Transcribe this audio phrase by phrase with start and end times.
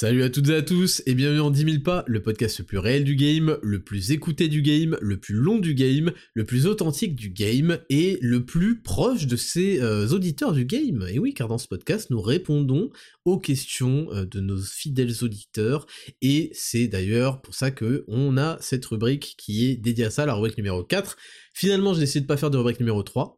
[0.00, 2.64] Salut à toutes et à tous et bienvenue en 10 000 pas, le podcast le
[2.64, 6.44] plus réel du game, le plus écouté du game, le plus long du game, le
[6.44, 11.04] plus authentique du game et le plus proche de ses euh, auditeurs du game.
[11.10, 12.90] Et oui, car dans ce podcast, nous répondons
[13.24, 15.84] aux questions euh, de nos fidèles auditeurs
[16.22, 20.26] et c'est d'ailleurs pour ça que on a cette rubrique qui est dédiée à ça,
[20.26, 21.16] la rubrique numéro 4.
[21.54, 23.36] Finalement, j'ai décidé de pas faire de rubrique numéro 3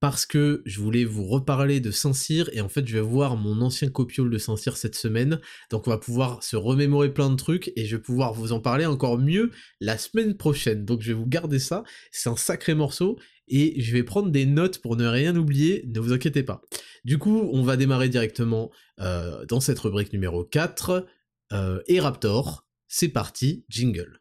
[0.00, 3.60] parce que je voulais vous reparler de Saint-Cyr et en fait je vais voir mon
[3.60, 5.40] ancien copiole de Saint-Cyr cette semaine.
[5.70, 8.60] Donc on va pouvoir se remémorer plein de trucs et je vais pouvoir vous en
[8.60, 10.84] parler encore mieux la semaine prochaine.
[10.84, 11.82] Donc je vais vous garder ça.
[12.12, 15.84] C'est un sacré morceau et je vais prendre des notes pour ne rien oublier.
[15.92, 16.62] Ne vous inquiétez pas.
[17.04, 21.06] Du coup on va démarrer directement euh, dans cette rubrique numéro 4
[21.52, 22.66] euh, et Raptor.
[22.86, 24.20] C'est parti jingle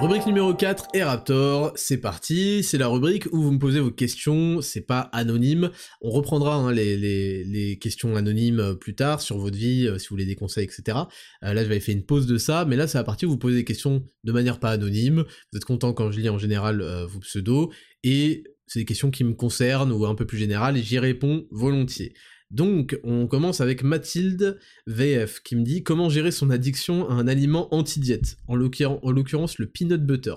[0.00, 3.90] Rubrique numéro 4 et Raptor, c'est parti, c'est la rubrique où vous me posez vos
[3.90, 9.56] questions, c'est pas anonyme, on reprendra hein, les, questions anonymes euh, plus tard sur votre
[9.56, 10.98] vie, euh, si vous voulez des conseils, etc.
[11.44, 13.38] Euh, là j'avais fait une pause de ça, mais là c'est la partie où vous
[13.38, 16.82] posez des questions de manière pas anonyme, vous êtes content quand je lis en général
[17.08, 17.70] vos pseudos,
[18.02, 21.46] et c'est des questions qui me concernent ou un peu plus générales, et j'y réponds
[21.50, 22.14] volontiers.
[22.52, 27.26] Donc, on commence avec Mathilde VF qui me dit comment gérer son addiction à un
[27.26, 30.34] aliment anti-diète, en l'occurrence le peanut butter.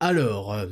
[0.00, 0.66] Alors, euh,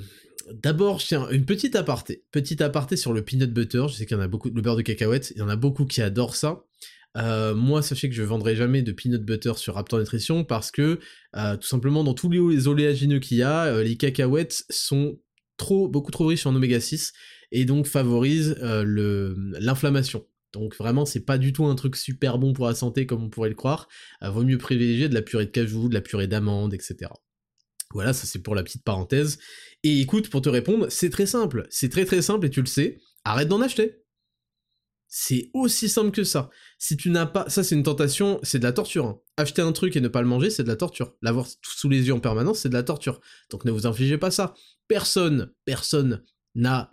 [0.52, 2.24] d'abord, tiens une petite aparté.
[2.32, 3.86] Petite aparté sur le peanut butter.
[3.88, 5.56] Je sais qu'il y en a beaucoup, le beurre de cacahuète, il y en a
[5.56, 6.64] beaucoup qui adorent ça.
[7.16, 10.98] Euh, moi, sachez que je vendrai jamais de peanut butter sur Raptor Nutrition parce que,
[11.36, 15.20] euh, tout simplement, dans tous les oléagineux qu'il y a, les cacahuètes sont
[15.58, 17.12] trop, beaucoup trop riches en oméga 6
[17.52, 20.26] et donc favorise euh, l'inflammation.
[20.52, 23.30] Donc vraiment, c'est pas du tout un truc super bon pour la santé comme on
[23.30, 23.88] pourrait le croire.
[24.22, 27.10] Euh, vaut mieux privilégier de la purée de cajou, de la purée d'amande, etc.
[27.92, 29.38] Voilà, ça c'est pour la petite parenthèse.
[29.82, 31.66] Et écoute, pour te répondre, c'est très simple.
[31.70, 32.98] C'est très très simple et tu le sais.
[33.24, 34.02] Arrête d'en acheter.
[35.08, 36.48] C'est aussi simple que ça.
[36.78, 39.06] Si tu n'as pas, ça c'est une tentation, c'est de la torture.
[39.06, 39.20] Hein.
[39.36, 41.14] Acheter un truc et ne pas le manger, c'est de la torture.
[41.20, 43.20] L'avoir sous les yeux en permanence, c'est de la torture.
[43.50, 44.54] Donc ne vous infligez pas ça.
[44.88, 46.22] Personne, personne
[46.54, 46.90] n'a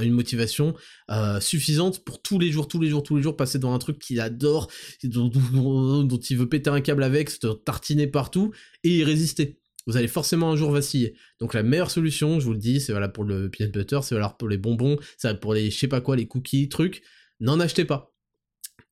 [0.00, 0.74] une motivation
[1.10, 3.78] euh, suffisante pour tous les jours, tous les jours, tous les jours passer dans un
[3.78, 4.68] truc qu'il adore,
[5.04, 8.52] dont, il veut péter un câble avec, se tartiner partout
[8.84, 9.58] et y résister.
[9.86, 11.14] Vous allez forcément un jour vaciller.
[11.38, 14.16] Donc la meilleure solution, je vous le dis, c'est voilà pour le peanut butter, c'est
[14.16, 17.02] voilà pour les bonbons, c'est pour les je sais pas quoi, les cookies, trucs.
[17.38, 18.12] N'en achetez pas.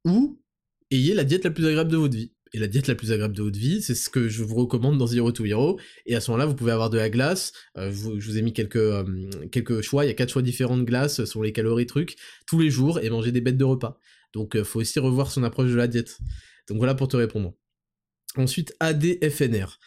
[0.05, 0.41] Ou
[0.91, 3.35] ayez la diète la plus agréable de votre vie et la diète la plus agréable
[3.35, 6.21] de votre vie, c'est ce que je vous recommande dans Zero to Hero, et à
[6.21, 9.05] ce moment-là, vous pouvez avoir de la glace, euh, je, vous, ai mis quelques, euh,
[9.51, 12.15] quelques choix, il y a quatre choix différents de glace sur les calories trucs,
[12.47, 13.99] tous les jours, et manger des bêtes de repas.
[14.33, 16.19] Donc euh, faut aussi revoir son approche de la diète.
[16.69, 17.55] Donc voilà pour te répondre.
[18.37, 19.79] Ensuite, ADFNR.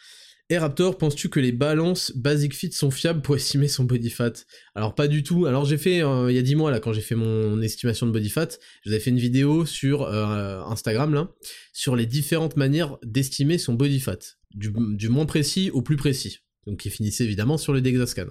[0.50, 4.32] Et Raptor, penses-tu que les balances Basic Fit sont fiables pour estimer son body fat?
[4.74, 5.44] Alors pas du tout.
[5.44, 8.06] Alors j'ai fait euh, il y a 10 mois là quand j'ai fait mon estimation
[8.06, 8.48] de body fat,
[8.82, 11.30] je vous avais fait une vidéo sur euh, Instagram là
[11.74, 14.18] sur les différentes manières d'estimer son body fat,
[14.54, 14.70] du,
[15.10, 16.38] moins précis au plus précis.
[16.66, 18.28] Donc qui finissait évidemment sur le Dexascan.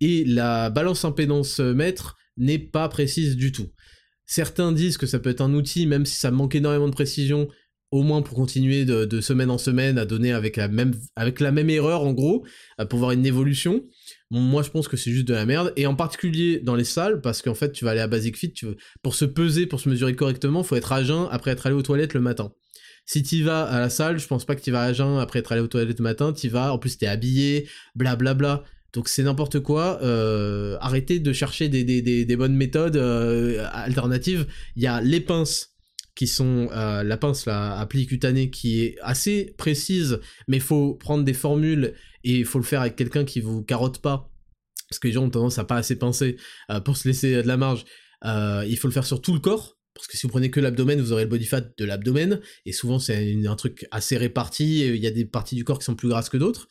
[0.00, 3.68] Et la balance impédance mètre n'est pas précise du tout.
[4.24, 7.48] Certains disent que ça peut être un outil, même si ça manque énormément de précision,
[7.94, 11.52] au moins pour continuer de, semaine en semaine à donner avec la même, avec la
[11.52, 12.44] même erreur en gros,
[12.90, 13.84] pour voir une évolution.
[14.32, 17.20] moi je pense que c'est juste de la merde, et en particulier dans les salles,
[17.20, 18.52] parce qu'en fait tu vas aller à Basic Fit,
[19.00, 21.82] pour se peser, pour se mesurer correctement, faut être à jeun après être allé aux
[21.82, 22.52] toilettes le matin.
[23.06, 25.38] Si tu vas à la salle, je pense pas que tu vas à jeun après
[25.38, 28.34] être allé aux toilettes le matin, tu vas, en plus t'es habillé, blablabla.
[28.34, 28.64] Bla bla.
[28.92, 30.00] Donc c'est n'importe quoi.
[30.02, 34.46] Euh, arrêtez de chercher des, des, bonnes méthodes euh, alternatives.
[34.76, 35.73] Il y a les pinces
[36.14, 40.94] qui sont euh, la pince, la appli cutanée, qui est assez précise, mais il faut
[40.94, 44.30] prendre des formules et il faut le faire avec quelqu'un qui vous carotte pas,
[44.88, 46.36] parce que les gens ont tendance à pas assez pincer
[46.70, 47.84] euh, pour se laisser de la marge.
[48.24, 50.60] Euh, il faut le faire sur tout le corps, parce que si vous prenez que
[50.60, 54.86] l'abdomen, vous aurez le body fat de l'abdomen, et souvent c'est un truc assez réparti,
[54.86, 56.68] il y a des parties du corps qui sont plus grasses que d'autres.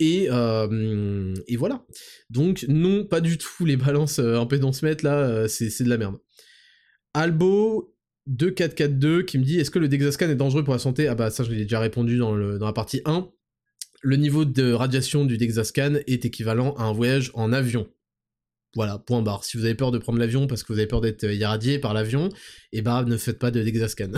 [0.00, 1.84] Et, et, voilà.
[2.30, 6.18] Donc non, pas du tout les balances impédance mètre là, c'est de la merde.
[7.14, 7.97] Albo
[8.28, 11.08] 2442 qui me dit est-ce que le Dexascan est dangereux pour la santé?
[11.08, 13.28] Ah bah ça je l'ai déjà répondu dans, le, dans la partie 1.
[14.02, 17.88] Le niveau de radiation du Dexascan est équivalent à un voyage en avion.
[18.74, 19.44] Voilà, point barre.
[19.44, 21.94] Si vous avez peur de prendre l'avion parce que vous avez peur d'être irradié par
[21.94, 22.28] l'avion,
[22.72, 24.12] et bah ne faites pas de Dexascan.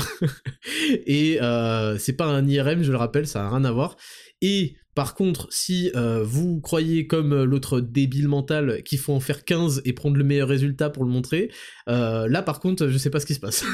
[1.07, 3.97] et euh, c'est pas un IRM, je le rappelle, ça a rien à voir.
[4.43, 9.45] Et par contre, si euh, vous croyez comme l'autre débile mental qu'il faut en faire
[9.45, 11.53] 15 et prendre le meilleur résultat pour le montrer,
[11.89, 13.65] euh, là par contre, je sais pas ce qui se passe.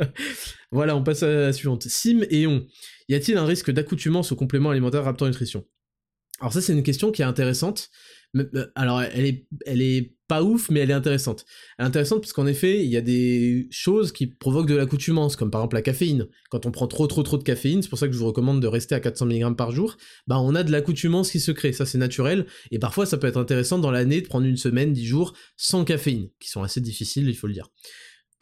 [0.70, 1.82] voilà, on passe à la suivante.
[1.88, 2.64] Sim et on.
[3.08, 5.64] Y a-t-il un risque d'accoutumance au complément alimentaire Raptor Nutrition
[6.40, 8.21] Alors ça c'est une question qui est intéressante euh,
[8.74, 11.44] alors elle est, elle est pas ouf, mais elle est intéressante.
[11.76, 15.36] Elle est intéressante parce qu'en effet, il y a des choses qui provoquent de l'accoutumance,
[15.36, 16.26] comme par exemple la caféine.
[16.50, 18.62] Quand on prend trop trop trop de caféine, c'est pour ça que je vous recommande
[18.62, 21.72] de rester à 400 mg par jour, bah on a de l'accoutumance qui se crée,
[21.72, 24.92] ça c'est naturel, et parfois ça peut être intéressant dans l'année de prendre une semaine,
[24.94, 27.68] 10 jours, sans caféine, qui sont assez difficiles, il faut le dire.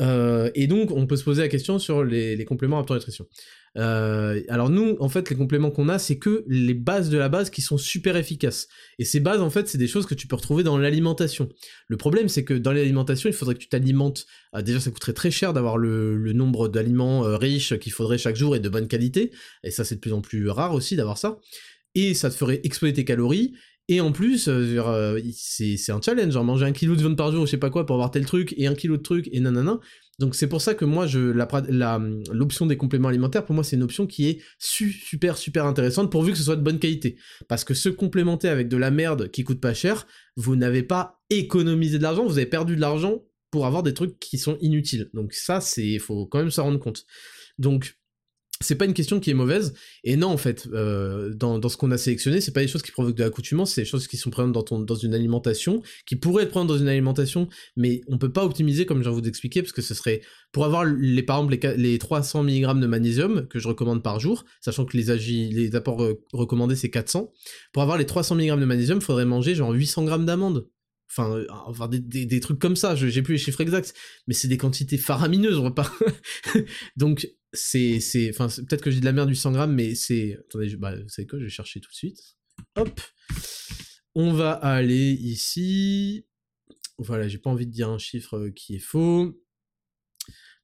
[0.01, 3.27] Euh, et donc, on peut se poser la question sur les, les compléments à nutrition.
[3.79, 7.29] Euh, alors nous, en fait, les compléments qu'on a, c'est que les bases de la
[7.29, 8.69] base qui sont super efficaces.
[8.99, 11.49] Et ces bases, en fait, c'est des choses que tu peux retrouver dans l'alimentation.
[11.89, 14.27] Le problème, c'est que dans l'alimentation, il faudrait que tu t'alimentes.
[14.55, 18.37] Euh, déjà, ça coûterait très cher d'avoir le, nombre d'aliments euh, riches qu'il faudrait chaque
[18.37, 19.31] jour et de bonne qualité.
[19.63, 21.39] Et ça, c'est de plus en plus rare aussi d'avoir ça.
[21.95, 23.55] Et ça te ferait exploser tes calories.
[23.93, 24.49] Et en plus,
[25.33, 27.87] c'est un challenge, genre manger un kilo de viande par jour, je sais pas quoi,
[27.87, 29.81] pour avoir tel truc, et un kilo de truc, et nanana.
[30.21, 31.19] Donc c'est pour ça que moi, je
[32.31, 36.31] l'option des compléments alimentaires, pour moi, c'est une option qui est super, super intéressante, pourvu
[36.31, 37.17] que ce soit de bonne qualité.
[37.49, 40.07] Parce que se complémenter avec de la merde qui coûte pas cher,
[40.37, 44.21] vous n'avez pas économisé de l'argent, vous avez perdu de l'argent pour avoir des trucs
[44.21, 45.11] qui sont inutiles.
[45.15, 47.07] Donc ça, c'est, faut quand même s'en rendre compte.
[47.59, 47.99] Donc
[48.63, 49.73] c'est pas une question qui est mauvaise.
[50.05, 52.93] Et non, en fait, euh, dans, ce qu'on a sélectionné, c'est pas des choses qui
[52.93, 56.51] provoquent de l'accoutumance, c'est des choses qui sont présentes dans, une alimentation, qui pourraient être
[56.51, 59.63] présentes dans une alimentation, mais on peut pas optimiser comme je viens de vous expliquer,
[59.63, 60.21] parce que ce serait,
[60.53, 64.45] pour avoir les, par exemple, les, 300 mg de magnésium, que je recommande par jour,
[64.61, 65.17] sachant que les,
[65.51, 67.33] les apports recommandés c'est 400,
[67.73, 70.67] pour avoir les 300 mg de magnésium, il faudrait manger genre 800 g d'amandes.
[71.11, 73.95] Enfin, enfin des, trucs comme ça, j'ai plus les chiffres exacts,
[74.29, 75.93] mais c'est des quantités faramineuses, on va pas.
[76.97, 77.99] Donc, c'est,
[78.31, 81.09] enfin, peut-être que j'ai de la merde du 100 grammes, mais c'est, attendez, bah, vous
[81.09, 82.37] savez quoi, je vais chercher tout de suite.
[82.77, 83.01] Hop,
[84.15, 86.27] on va aller ici.
[86.99, 89.43] Voilà, j'ai pas envie de dire un chiffre euh, qui est faux.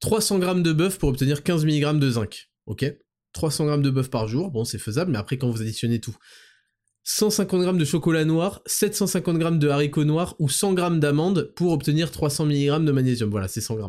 [0.00, 2.50] 300 grammes de bœuf pour obtenir 15 mg de zinc.
[2.66, 2.84] Ok?
[3.32, 6.16] 300 grammes de bœuf par jour, bon c'est faisable, mais après quand vous additionnez tout,
[7.08, 11.70] 150 g de chocolat noir, 750 g de haricots noirs ou 100 g d'amandes pour
[11.70, 13.30] obtenir 300 mg de magnésium.
[13.30, 13.82] Voilà, c'est 100 g.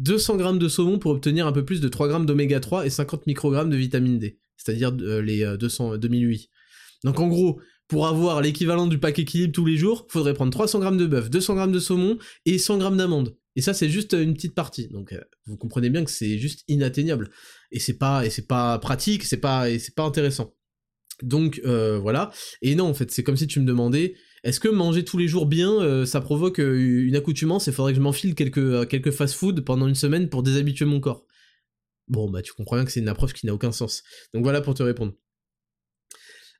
[0.00, 2.90] 200 g de saumon pour obtenir un peu plus de 3 g d'oméga 3 et
[2.90, 6.50] 50 microgrammes de vitamine D, c'est-à-dire euh, les 200, 2008.
[7.04, 10.82] Donc en gros, pour avoir l'équivalent du pack équilibre tous les jours, faudrait prendre 300
[10.82, 13.36] g de bœuf, 200 g de saumon et 100 g d'amandes.
[13.54, 14.88] Et ça, c'est juste une petite partie.
[14.88, 17.30] Donc, euh, vous comprenez bien que c'est juste inatteignable.
[17.70, 20.56] Et c'est pas, pas pratique, c'est pas, c'est pas intéressant.
[21.22, 22.30] Donc euh, voilà.
[22.62, 25.28] Et non, en fait, c'est comme si tu me demandais, est-ce que manger tous les
[25.28, 27.68] jours bien, euh, ça provoque euh, une accoutumance?
[27.68, 31.26] Et faudrait que je m'enfile quelques, fast-food pendant une semaine pour déshabituer mon corps
[32.08, 34.02] Bon, bah tu comprends bien que c'est une approche qui n'a aucun sens.
[34.34, 35.14] Donc voilà pour te répondre.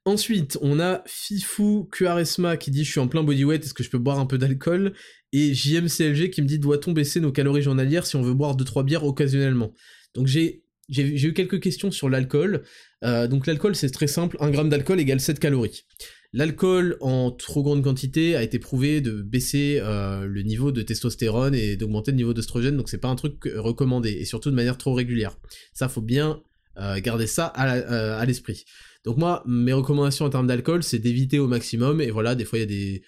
[0.06, 3.90] Ensuite, on a Fifou Quaresma qui dit je suis en plein bodyweight, est-ce que je
[3.90, 4.94] peux boire un peu d'alcool?
[5.32, 8.84] Et JMCLG qui me dit doit-on baisser nos calories journalières si on veut boire 2-3
[8.84, 9.74] bières occasionnellement?
[10.14, 12.62] Donc j'ai j'ai eu quelques questions sur l'alcool.
[13.04, 15.84] Euh, donc l'alcool, c'est très simple, 1 gramme d'alcool égale 7 calories.
[16.32, 21.54] L'alcool en trop grande quantité a été prouvé de baisser euh, le niveau de testostérone
[21.54, 24.76] et d'augmenter le niveau d'oestrogène, donc c'est pas un truc recommandé, et surtout de manière
[24.76, 25.36] trop régulière.
[25.74, 26.42] Ça, faut bien
[26.78, 28.64] euh, garder ça à, l'esprit.
[29.04, 32.58] Donc moi, mes recommandations en termes d'alcool, c'est d'éviter au maximum, et voilà, des fois
[32.58, 33.02] il y a des,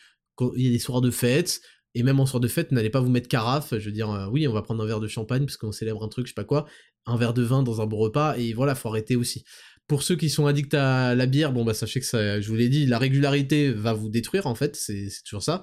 [0.54, 1.61] y a des soirs de fête,
[1.97, 4.47] et même en soir de fête, n'allez pas vous mettre carafe, je veux dire, oui,
[4.47, 6.45] on va prendre un verre de champagne parce qu'on célèbre un truc, je sais pas
[6.45, 6.66] quoi,
[7.07, 9.45] un verre de vin dans un bon repas, et voilà, faut arrêter aussi.
[9.87, 12.57] Pour ceux qui sont addicts à la bière, bon bah sachez que ça, je vous
[12.57, 15.63] l'ai dit, la régularité va vous détruire en fait, c'est toujours ça.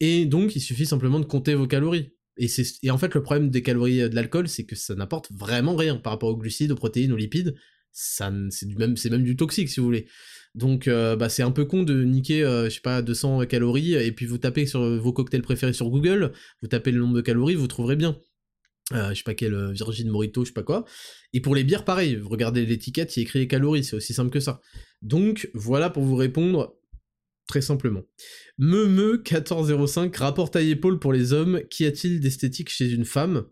[0.00, 2.12] Et donc il suffit simplement de compter vos calories.
[2.38, 2.46] Et,
[2.82, 5.76] et en fait le problème des calories euh, de l'alcool, c'est que ça n'apporte vraiment
[5.76, 7.56] rien par rapport aux glucides, aux protéines, aux lipides.
[7.92, 10.06] Ça, c'est même, c'est même du toxique si vous voulez.
[10.54, 13.94] Donc euh, bah, c'est un peu con de niquer, euh, je sais pas, 200 calories,
[13.94, 17.20] et puis vous tapez sur vos cocktails préférés sur Google, vous tapez le nombre de
[17.20, 18.18] calories, vous trouverez bien.
[18.94, 20.84] Euh, je sais pas quel euh, Virgin Morito, je sais pas quoi.
[21.32, 24.14] Et pour les bières, pareil, regardez l'étiquette, il y a écrit les calories, c'est aussi
[24.14, 24.60] simple que ça.
[25.02, 26.74] Donc voilà pour vous répondre
[27.46, 28.02] très simplement.
[28.56, 33.44] Me 1405 rapport taille-épaule pour les hommes, qu'y a-t-il d'esthétique chez une femme?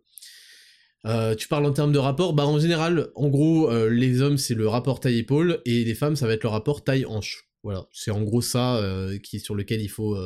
[1.07, 4.55] Euh, tu parles en termes de rapport, bah en général, en gros, les hommes c'est
[4.55, 7.45] le rapport taille-épaule et les femmes ça va être le rapport taille-hanche.
[7.63, 8.83] Voilà, c'est en gros ça
[9.23, 10.17] qui sur lequel il faut,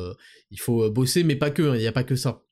[0.51, 2.43] il faut bosser, mais pas que, hein, il n'y a pas que ça.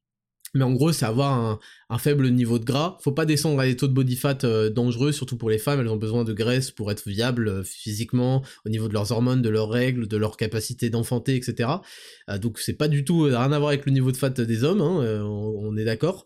[0.54, 2.98] Mais en gros, c'est avoir un, faible niveau de gras.
[3.02, 5.80] Faut pas descendre à des taux de body fat euh, dangereux, surtout pour les femmes.
[5.80, 9.42] Elles ont besoin de graisse pour être viables euh, physiquement, au niveau de leurs hormones,
[9.42, 11.70] de leurs règles, de leur capacité d'enfanter, etc.
[12.30, 14.64] Euh, donc c'est pas du tout rien à voir avec le niveau de fat des
[14.64, 16.26] hommes, hein, on, est d'accord.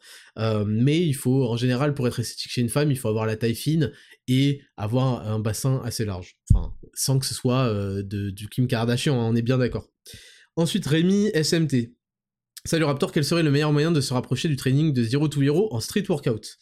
[0.66, 3.36] mais il faut, en général, pour être esthétique chez une femme, il faut avoir la
[3.36, 3.92] taille fine
[4.28, 6.38] et avoir un bassin assez large.
[6.94, 7.72] Sans que ce soit
[8.04, 9.88] du Kim Kardashian, hein, on est bien d'accord.
[10.56, 11.94] Ensuite, Rémi SMT.
[12.66, 15.42] Salut Raptor, quel serait le meilleur moyen de se rapprocher du training de Zero to
[15.42, 16.58] Hero en street workout?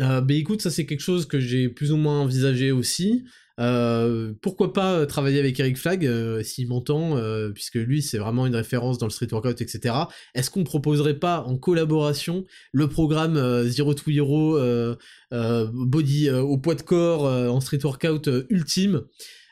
[0.00, 3.24] Euh, bah écoute, ça c'est quelque chose que j'ai plus ou moins envisagé aussi.
[3.60, 6.10] Euh, pourquoi pas euh, travailler avec Eric Flag
[6.42, 7.20] s'il m'entend,
[7.52, 9.94] puisque lui c'est vraiment une référence dans le street workout, etc.
[10.34, 14.58] Est-ce qu'on proposerait pas en collaboration le programme Zero to Hero
[15.30, 19.02] body au poids de corps en street workout ultime?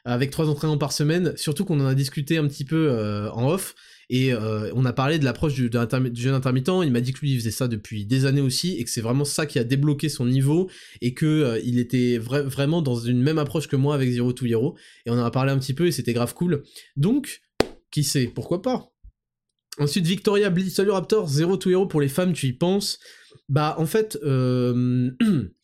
[0.06, 2.90] Avec trois entraînements par semaine, surtout qu'on en a discuté un petit peu
[3.32, 3.74] en off.
[4.08, 5.68] Et euh, on a parlé de l'approche du,
[6.14, 6.70] jeune intermittent.
[6.84, 9.00] Il m'a dit que lui, il faisait ça depuis des années aussi, et que c'est
[9.00, 10.70] vraiment ça qui a débloqué son niveau,
[11.00, 14.76] et que euh, était vraiment dans une même approche que moi avec Zero to Hero.
[15.04, 16.62] Et on en a parlé un petit peu, et c'était grave cool.
[16.96, 17.42] Donc,
[17.90, 18.92] qui sait, pourquoi pas?
[19.78, 22.98] Ensuite, Victoria Blitz, salut Raptor, Zero to Hero pour les femmes, tu y penses?
[23.48, 25.10] Bah, en fait, euh...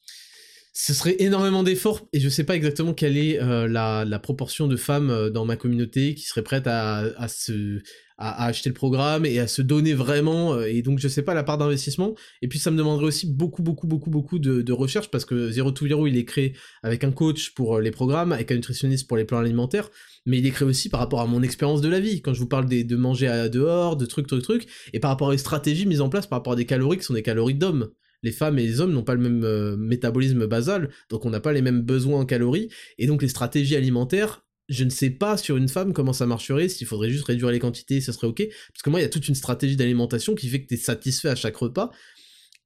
[0.75, 4.77] ce serait énormément d'efforts et je sais pas exactement quelle est euh, la, proportion de
[4.77, 7.05] femmes euh, dans ma communauté qui seraient prêtes à,
[8.17, 11.43] acheter le programme et à se donner vraiment euh, et donc je sais pas la
[11.43, 12.15] part d'investissement.
[12.41, 15.51] Et puis ça me demanderait aussi beaucoup beaucoup beaucoup beaucoup de, de recherche parce que
[15.51, 19.07] Zero to Hero il est créé avec un coach pour les programmes avec un nutritionniste
[19.09, 19.91] pour les plans alimentaires
[20.25, 22.23] mais il est créé aussi par rapport à mon expérience de la vie.
[22.23, 25.11] Quand je vous parle des, de manger à dehors de trucs trucs trucs et par
[25.11, 27.23] rapport à les stratégies mises en place par rapport à des calories qui sont des
[27.23, 27.91] calories d'hommes
[28.23, 31.41] les femmes et les hommes n'ont pas le même euh, métabolisme basal, donc on n'a
[31.41, 35.37] pas les mêmes besoins en calories, et donc les stratégies alimentaires, je ne sais pas
[35.37, 38.43] sur une femme comment ça marcherait, s'il faudrait juste réduire les quantités, ça serait ok,
[38.73, 40.79] parce que moi il y a toute une stratégie d'alimentation qui fait que tu es
[40.79, 41.91] satisfait à chaque repas,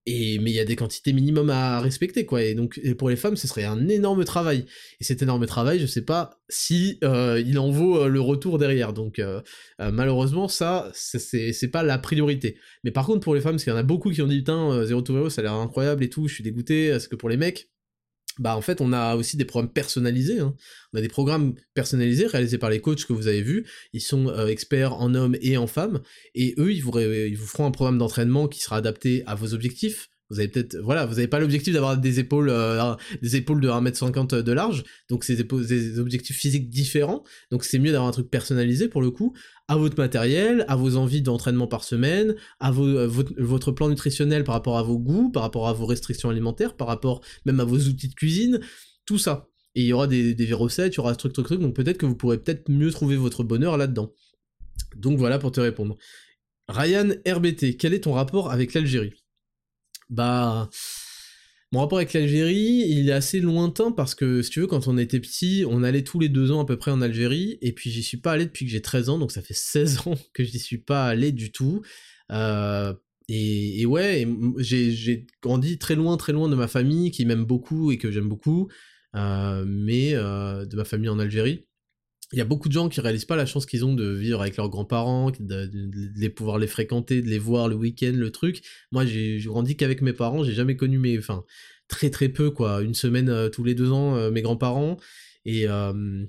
[0.06, 2.42] et, mais il y a des quantités minimum à respecter, quoi.
[2.42, 4.64] Et donc, pour les femmes, ce serait un énorme travail.
[5.00, 8.58] Et cet énorme travail, je sais pas si euh, il en vaut euh, le retour
[8.58, 8.92] derrière.
[8.92, 9.40] Donc, euh,
[9.80, 12.56] malheureusement, ça, c'est pas la priorité.
[12.84, 14.38] Mais par contre, pour les femmes, parce qu'il y en a beaucoup qui ont dit,
[14.38, 17.28] putain, Zero to ça a l'air incroyable et tout, je suis dégoûté, est-ce que pour
[17.28, 17.68] les mecs,
[18.38, 20.40] bah en fait on a aussi des programmes personnalisés.
[20.40, 20.54] Hein.
[20.92, 23.66] On a des programmes personnalisés réalisés par les coachs que vous avez vus.
[23.92, 26.00] Ils sont euh, experts en hommes et en femmes,
[26.34, 29.54] et eux ils vous, ils vous feront un programme d'entraînement qui sera adapté à vos
[29.54, 34.42] objectifs, vous avez peut-être, voilà, vous n'avez pas l'objectif d'avoir des épaules, euh, de 1m50
[34.42, 38.88] de large, donc c'est des, objectifs physiques différents, donc c'est mieux d'avoir un truc personnalisé
[38.88, 39.34] pour le coup,
[39.68, 44.54] à votre matériel, à vos envies d'entraînement par semaine, à euh, votre, plan nutritionnel par
[44.54, 47.78] rapport à vos goûts, par rapport à vos restrictions alimentaires, par rapport même à vos
[47.78, 48.60] outils de cuisine,
[49.04, 49.48] tout ça.
[49.74, 51.74] Et il y aura des, des recettes, il y aura ce truc, truc, truc, donc
[51.76, 54.12] peut-être que vous pourrez peut-être mieux trouver votre bonheur là-dedans.
[54.96, 55.96] Donc voilà pour te répondre.
[56.68, 59.12] Ryan RBT, quel est ton rapport avec l'Algérie?
[60.08, 60.70] Bah,
[61.72, 64.96] mon rapport avec l'Algérie, il est assez lointain parce que, si tu veux, quand on
[64.98, 67.90] était petit, on allait tous les deux ans à peu près en Algérie, et puis
[67.90, 70.44] j'y suis pas allé depuis que j'ai 13 ans, donc ça fait 16 ans que
[70.44, 71.82] j'y suis pas allé du tout.
[72.30, 72.94] Euh,
[73.28, 74.26] et, ouais,
[74.58, 78.28] j'ai grandi très loin, très loin de ma famille, qui m'aime beaucoup et que j'aime
[78.28, 78.68] beaucoup,
[79.16, 81.65] euh, mais euh, de ma famille en Algérie
[82.32, 84.40] il y a beaucoup de gens qui réalisent pas la chance qu'ils ont de vivre
[84.40, 88.62] avec leurs grands-parents, de, pouvoir les fréquenter, de les voir le week-end, le truc.
[88.90, 91.44] Moi, j'ai grandi qu'avec mes parents, j'ai jamais connu mes, enfin,
[91.88, 94.96] très très peu quoi, une semaine euh, tous les deux ans, euh, mes grands-parents.
[95.44, 96.24] Et euh,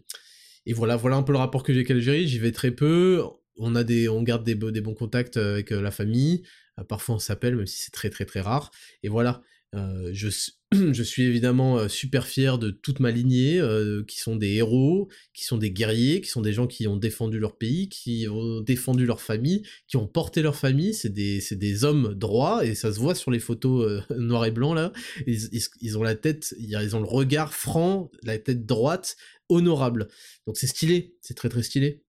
[0.68, 2.28] et voilà, voilà un peu le rapport que j'ai avec l'Algérie.
[2.28, 3.24] J'y vais très peu.
[3.58, 6.44] On a des, on garde des, bons contacts avec la famille.
[6.90, 8.70] parfois on s'appelle, même si c'est très très très rare.
[9.02, 9.42] Et voilà.
[9.74, 10.30] Je,
[10.74, 15.08] je, suis évidemment euh, super fier de toute ma lignée, euh, qui sont des héros,
[15.34, 18.60] qui sont des guerriers, qui sont des gens qui ont défendu leur pays, qui ont
[18.60, 20.94] défendu leur famille, qui ont porté leur famille.
[20.94, 24.74] C'est des, des, hommes droits, et ça se voit sur les photos noir et blanc
[24.74, 24.92] là.
[25.26, 29.16] Ils, ils, ont la tête, ils ont le regard franc, la tête droite,
[29.50, 30.10] honorable.
[30.46, 32.04] Donc c'est stylé, c'est très très stylé.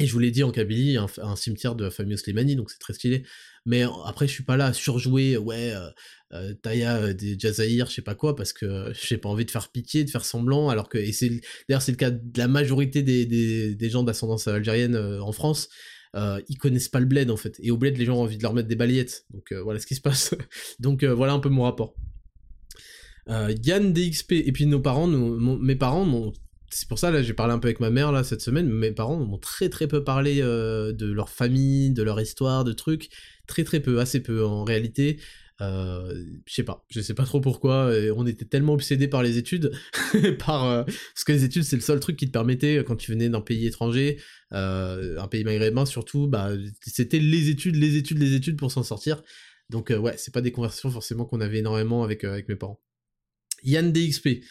[0.00, 2.78] Et je vous l'ai dit, en Kabylie, un, cimetière de la famille Oslemani, donc c'est
[2.78, 3.24] très stylé.
[3.66, 5.90] Mais après, je suis pas là à surjouer, ouais, euh,
[6.34, 9.50] euh Taya euh, des Jazaïr, je sais pas quoi, parce que j'ai pas envie de
[9.50, 12.46] faire pitié, de faire semblant, alors que, et c'est, d'ailleurs, c'est le cas de la
[12.46, 15.68] majorité des, gens d'ascendance algérienne euh, en France,
[16.14, 17.56] euh, ils connaissent pas le bled, en fait.
[17.60, 19.26] Et au bled, les gens ont envie de leur mettre des balayettes.
[19.30, 20.32] Donc, voilà ce qui se passe.
[20.78, 21.96] donc, voilà un peu mon rapport.
[23.26, 26.32] Yann DXP, et puis nos parents, mes parents m'ont
[26.70, 28.68] c'est pour ça là j'ai parlé un peu avec ma mère là cette semaine.
[28.68, 32.72] Mes parents m'ont très très peu parlé euh, de leur famille de leur histoire de
[32.72, 33.08] trucs.
[33.46, 35.18] Très très peu assez peu en réalité.
[35.60, 36.86] Euh, je sais pas.
[36.90, 37.90] Je sais pas trop pourquoi.
[38.14, 39.72] On était tellement obsédés par les études
[40.38, 43.12] par euh, parce que les études c'est le seul truc qui te permettait quand tu
[43.12, 44.20] venais d'un pays étranger
[44.50, 49.22] un pays maghrébin surtout bah c'était les études les études les études pour s'en sortir.
[49.70, 52.80] Donc ouais, c'est pas des conversations forcément qu'on avait énormément avec, avec mes parents.
[53.64, 54.42] Yann DXP.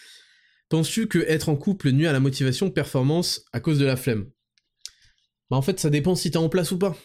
[0.69, 4.29] Penses-tu que être en couple nuit à la motivation, performance à cause de la flemme?
[5.49, 6.97] Bah en fait ça dépend si t'es en place ou pas.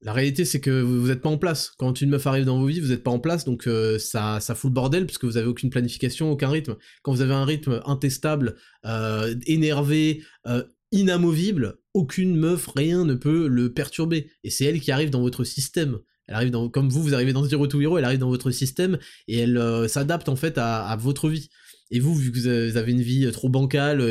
[0.00, 1.72] La réalité, c'est que vous n'êtes pas en place.
[1.76, 4.40] Quand une meuf arrive dans vos vies, vous n'êtes pas en place, donc euh, ça,
[4.40, 6.76] fout le bordel parce que vous avez aucune planification, aucun rythme.
[7.02, 8.54] Quand vous avez un rythme intestable,
[8.86, 14.30] euh, énervé, euh, inamovible, aucune meuf, rien ne peut le perturber.
[14.44, 15.98] Et c'est elle qui arrive dans votre système.
[16.28, 18.52] Elle arrive dans, comme vous, vous arrivez dans Zero to Hero, elle arrive dans votre
[18.52, 21.48] système et elle s'adapte en fait à, votre vie.
[21.90, 24.02] Et vous, vu que vous avez une vie trop bancale,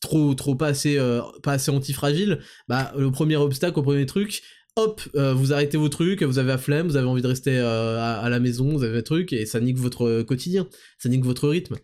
[0.00, 0.98] trop trop pas assez
[1.42, 4.42] pas assez antifragile, bah le premier obstacle, au premier truc,
[4.78, 7.58] hop, euh, vous arrêtez vos trucs, vous avez la flemme, vous avez envie de rester
[7.58, 11.24] euh, à, la maison, vous avez un truc, et ça nique votre quotidien, ça nique
[11.24, 11.76] votre rythme.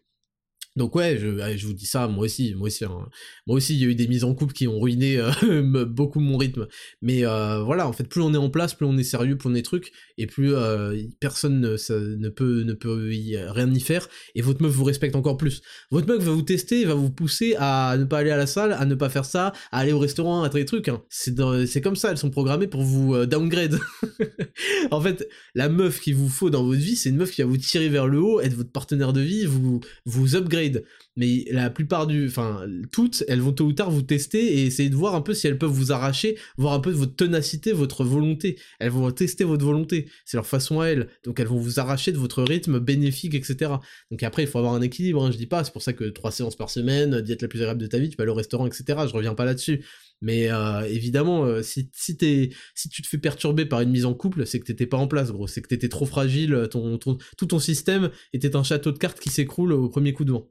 [0.76, 3.08] Donc ouais, je, vous dis ça, moi aussi, moi aussi, hein.
[3.46, 6.18] moi aussi, il y a eu des mises en couple qui ont ruiné euh, beaucoup
[6.18, 6.66] mon rythme.
[7.00, 9.48] Mais euh, voilà, en fait, plus on est en place, plus on est sérieux, plus
[9.48, 13.08] on est truc, et plus euh, personne ne, peut ne peut
[13.50, 14.08] rien y faire.
[14.34, 15.62] Et votre meuf vous respecte encore plus.
[15.92, 18.72] Votre meuf va vous tester, va vous pousser à ne pas aller à la salle,
[18.72, 20.88] à ne pas faire ça, à aller au restaurant, à des trucs.
[20.88, 21.04] Hein.
[21.08, 23.78] C'est comme ça, elles sont programmées pour vous downgrade.
[24.90, 27.48] en fait, la meuf qu'il vous faut dans votre vie, c'est une meuf qui va
[27.48, 30.63] vous tirer vers le haut, être votre partenaire de vie, vous vous upgrade
[31.16, 34.90] mais la plupart du, enfin toutes, elles vont tôt ou tard vous tester et essayer
[34.90, 38.04] de voir un peu si elles peuvent vous arracher, voir un peu votre ténacité, votre
[38.04, 38.58] volonté.
[38.80, 41.08] Elles vont tester votre volonté, c'est leur façon à elles.
[41.24, 43.72] Donc elles vont vous arracher de votre rythme bénéfique, etc.
[44.10, 45.24] Donc après il faut avoir un équilibre.
[45.24, 47.60] Hein, je dis pas, c'est pour ça que trois séances par semaine, diète la plus
[47.60, 48.84] agréable de ta vie, tu vas aller au restaurant, etc.
[49.06, 49.84] Je reviens pas là-dessus.
[50.20, 54.46] Mais euh, évidemment, euh, si, si, tu te fais perturber par une mise en couple,
[54.46, 55.46] c'est que t'étais pas en place, gros.
[55.46, 59.20] C'est que t'étais trop fragile, ton, ton, tout ton système était un château de cartes
[59.20, 60.50] qui s'écroule au premier coup de vent.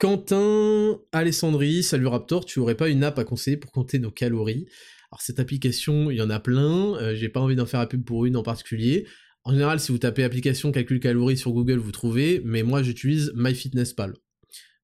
[0.00, 4.64] Quentin Alessandri, salut Raptor, tu aurais pas une app à conseiller pour compter nos calories?
[5.12, 7.86] Alors cette application, il y en a plein, euh, j'ai pas envie d'en faire la
[7.86, 9.06] pub pour une en particulier.
[9.44, 13.30] En général, si vous tapez application calcul calories sur Google, vous trouvez, mais moi j'utilise
[13.36, 14.14] MyFitnessPal.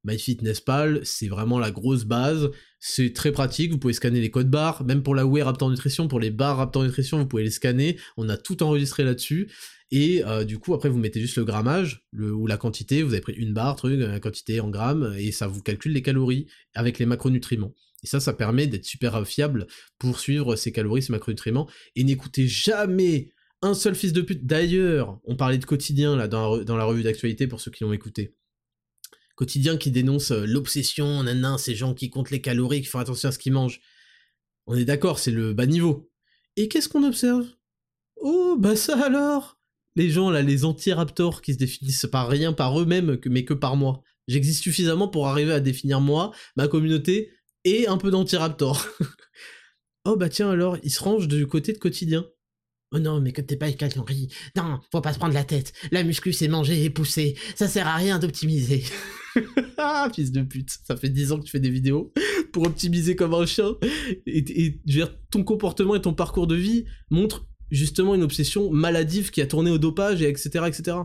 [0.07, 4.85] MyFitnessPal, c'est vraiment la grosse base, c'est très pratique, vous pouvez scanner les codes barres,
[4.85, 7.99] même pour la Wear Raptor Nutrition, pour les barres Raptor Nutrition, vous pouvez les scanner,
[8.17, 9.49] on a tout enregistré là-dessus,
[9.91, 13.03] et euh, du coup, après, vous mettez juste le grammage ou la quantité.
[13.03, 16.03] Vous avez pris une barre, truc, la quantité en grammes, et ça vous calcule les
[16.03, 17.73] calories avec les macronutriments.
[18.03, 19.67] Et ça, ça permet d'être super fiable
[19.99, 21.69] pour suivre ces calories, ces macronutriments.
[21.95, 23.31] Et n'écoutez jamais
[23.63, 24.47] un seul fils de pute.
[24.47, 28.35] D'ailleurs, on parlait de quotidien là dans la, revue d'actualité pour ceux qui l'ont écouté.
[29.37, 33.29] Quotidien qui dénonce euh, l'obsession, nanan, ces gens qui comptent les calories, qui font attention
[33.29, 33.81] à ce qu'ils mangent.
[34.67, 36.11] On est d'accord, c'est le bas niveau.
[36.57, 37.47] Et qu'est-ce qu'on observe?
[38.17, 39.57] Oh, bah ça alors
[39.97, 43.77] les gens là, les anti-raptors qui se définissent par rien par eux-mêmes, mais que par
[43.77, 44.03] moi.
[44.29, 47.33] J'existe suffisamment pour arriver à définir moi, ma communauté
[47.65, 48.87] et un peu d'anti-raptor.
[50.05, 52.27] oh bah tiens alors, ils se rangent du côté de quotidien.
[52.93, 54.29] Oh non, mais que t'es pas calories.
[54.57, 55.73] Non, faut pas se prendre la tête.
[55.91, 57.37] La muscu, c'est manger et pousser.
[57.57, 58.85] Ça sert à rien d'optimiser.
[59.77, 60.71] ah, fils de pute.
[60.87, 62.13] Ça fait 10 ans que tu fais des vidéos
[62.53, 63.73] pour optimiser comme un chien.
[64.27, 64.81] Et, et
[65.31, 69.71] ton comportement et ton parcours de vie montrent justement une obsession maladive qui a tourné
[69.71, 70.99] au dopage, et etc., etc.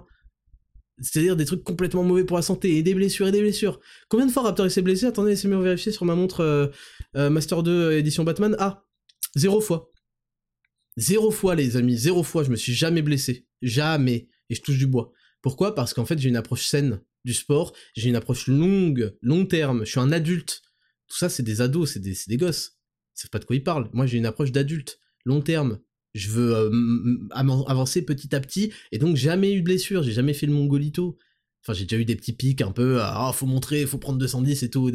[0.99, 3.79] C'est-à-dire des trucs complètement mauvais pour la santé, et des blessures, et des blessures.
[4.09, 6.67] Combien de fois Raptor s'est blessé Attendez, laissez-moi vérifier sur ma montre euh,
[7.15, 8.55] euh, Master 2 édition Batman.
[8.59, 8.83] Ah,
[9.35, 9.89] zéro fois.
[10.97, 13.47] Zéro fois, les amis, zéro fois, je me suis jamais blessé.
[13.61, 14.27] Jamais.
[14.49, 15.11] Et je touche du bois.
[15.41, 19.45] Pourquoi Parce qu'en fait, j'ai une approche saine du sport, j'ai une approche longue, long
[19.45, 20.61] terme, je suis un adulte.
[21.07, 22.77] Tout ça, c'est des ados, c'est des, des gosses.
[23.15, 23.89] Ils savent pas de quoi ils parlent.
[23.93, 25.79] Moi, j'ai une approche d'adulte, long terme,
[26.13, 30.33] je veux euh, avancer petit à petit, et donc jamais eu de blessure, j'ai jamais
[30.33, 31.17] fait le mongolito.
[31.63, 34.63] Enfin, j'ai déjà eu des petits pics un peu, ah, faut montrer, faut prendre 210
[34.63, 34.91] et tout,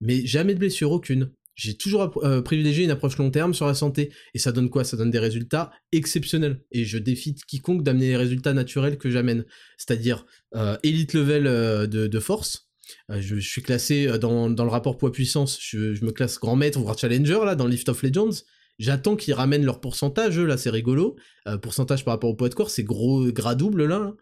[0.00, 1.30] mais jamais de blessure, aucune.
[1.60, 4.84] J'ai toujours euh, privilégié une approche long terme sur la santé, et ça donne quoi?
[4.84, 9.44] Ça donne des résultats exceptionnels, et je défie quiconque d'amener les résultats naturels que j'amène,
[9.76, 11.44] c'est-à-dire euh, élite level
[11.88, 12.70] de, force,
[13.10, 17.54] je, suis classé dans, le rapport poids-puissance, je, me classe grand maître, voire challenger, là,
[17.54, 18.42] dans Lift of Legends,
[18.80, 21.16] J'attends qu'ils ramènent leur pourcentage, là, c'est rigolo.
[21.46, 24.14] Euh, pourcentage par rapport au poids de corps, c'est gros gras double, là.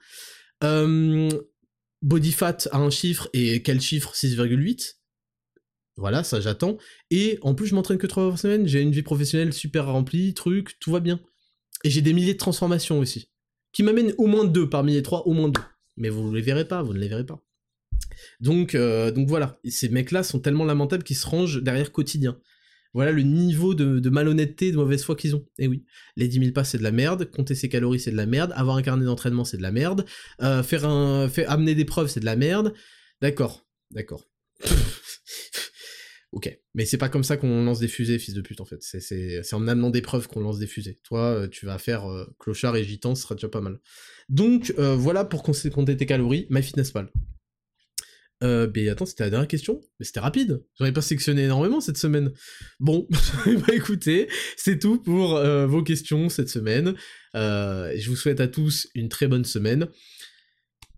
[0.64, 1.30] Euh,
[2.02, 4.14] body fat a un chiffre, et quel chiffre?
[4.16, 4.97] 6,8.
[5.98, 6.78] Voilà, ça j'attends.
[7.10, 9.86] Et en plus, je m'entraîne que 3 fois par semaine, j'ai une vie professionnelle super
[9.86, 11.20] remplie, truc, tout va bien.
[11.84, 13.30] Et j'ai des milliers de transformations aussi.
[13.72, 15.60] Qui m'amènent au moins deux parmi les trois, au moins deux.
[15.96, 17.44] Mais vous ne les verrez pas, vous ne les verrez pas.
[18.40, 22.38] Donc, euh, donc voilà, ces mecs-là sont tellement lamentables qu'ils se rangent derrière quotidien.
[22.94, 25.44] Voilà le niveau de, malhonnêteté, de mauvaise foi qu'ils ont.
[25.58, 25.84] Et eh oui,
[26.16, 28.52] les 10 000 pas c'est de la merde, compter ses calories c'est de la merde,
[28.56, 30.06] avoir un carnet d'entraînement c'est de la merde,
[30.42, 32.72] euh, faire un, amener des preuves c'est de la merde.
[33.20, 34.24] D'accord, d'accord.
[36.32, 36.58] Ok.
[36.74, 38.82] Mais c'est pas comme ça qu'on lance des fusées, fils de pute, en fait.
[38.82, 40.98] C'est en amenant des preuves qu'on lance des fusées.
[41.04, 43.80] Toi, euh, tu vas faire euh, clochard et gitan, ce sera déjà pas mal.
[44.28, 47.10] Donc, euh, voilà pour compter tes calories, MyFitnessPal.
[48.44, 51.80] Euh, mais attends, c'était la dernière question Mais c'était rapide J'en ai pas sectionné énormément
[51.80, 52.30] cette semaine.
[52.78, 53.08] Bon,
[53.46, 56.94] bah écoutez, c'est tout pour vos questions cette semaine.
[57.34, 59.88] je vous souhaite à tous une très bonne semaine.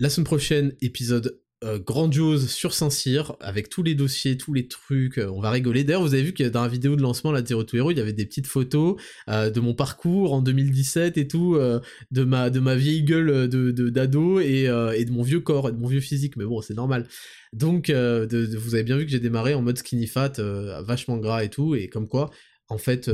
[0.00, 5.18] La semaine prochaine, épisode euh, grandiose sur Saint-Cyr, avec tous les dossiers, tous les trucs,
[5.18, 5.84] euh, on va rigoler.
[5.84, 7.98] D'ailleurs, vous avez vu que dans la vidéo de lancement la Zero to Hero, il
[7.98, 8.96] y avait des petites photos
[9.28, 14.40] euh, de mon parcours en 2017 et tout, de, ma, de vieille gueule de, d'ado
[14.40, 17.06] et, de mon vieux corps et de mon vieux physique, mais bon, c'est normal.
[17.52, 20.40] Donc, de, vous avez bien vu que j'ai démarré en mode skinny fat,
[20.82, 22.30] vachement gras et tout, et comme quoi,
[22.68, 23.10] en fait,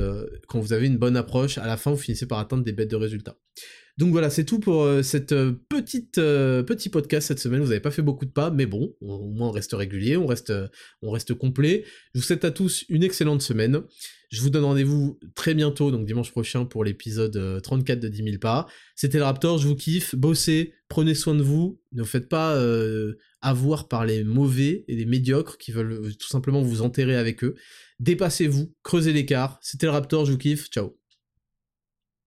[0.46, 2.92] quand vous avez une bonne approche, à la fin, vous finissez par atteindre des bêtes
[2.92, 3.36] de résultats.
[3.98, 7.60] Donc voilà, c'est tout pour euh, cette euh, petite euh, petit podcast cette semaine.
[7.60, 10.26] Vous n'avez pas fait beaucoup de pas, mais bon, au moins on reste régulier, on
[10.26, 10.52] reste
[11.00, 11.84] on reste complet.
[12.14, 13.82] Je vous souhaite à tous une excellente semaine.
[14.30, 18.38] Je vous donne rendez-vous très bientôt, donc dimanche prochain pour l'épisode 34 de 10 000
[18.38, 18.66] pas.
[18.96, 22.60] C'était le Raptor, je vous kiffe, bossez, prenez soin de vous, ne vous faites pas
[23.40, 27.54] avoir par les mauvais et les médiocres qui veulent tout simplement vous enterrer avec eux.
[28.00, 29.60] Dépassez-vous, creusez l'écart.
[29.62, 31.05] C'était le Raptor, je vous kiffe, ciao.